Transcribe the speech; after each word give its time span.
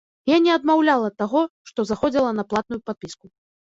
Я 0.29 0.37
не 0.45 0.53
адмаўляла 0.59 1.13
таго, 1.23 1.45
што 1.71 1.79
заходзіла 1.93 2.35
на 2.43 2.51
платную 2.53 2.85
падпіску. 2.91 3.37